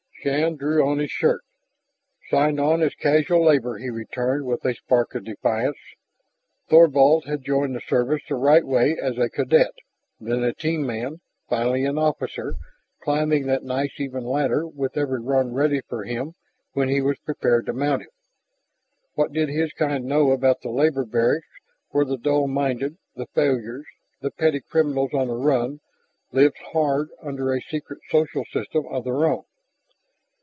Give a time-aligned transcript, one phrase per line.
[0.23, 1.41] Shann drew on his shirt.
[2.29, 5.79] "Signed on as casual labor," he returned with a spark of defiance.
[6.69, 9.71] Thorvald had joined the Service the right way as a cadet,
[10.19, 12.53] then a Team man, finally an officer,
[13.01, 16.35] climbing that nice even ladder with every rung ready for him
[16.73, 18.13] when he was prepared to mount it.
[19.15, 21.47] What did his kind know about the labor Barracks
[21.89, 23.87] where the dull minded, the failures,
[24.21, 25.79] the petty criminals on the run,
[26.31, 29.45] lived hard under a secret social system of their own?